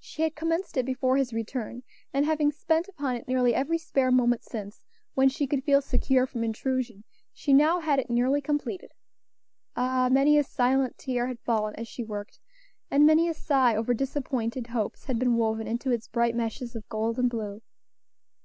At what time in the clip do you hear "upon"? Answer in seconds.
2.88-3.14